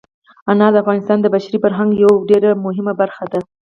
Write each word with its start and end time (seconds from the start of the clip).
انار 0.51 0.71
د 0.73 0.77
افغانستان 0.83 1.17
د 1.21 1.25
بشري 1.35 1.57
فرهنګ 1.63 1.89
یوه 2.03 2.15
ډېره 2.29 2.49
مهمه 2.65 2.93
برخه 3.01 3.25
ده. 3.31 3.39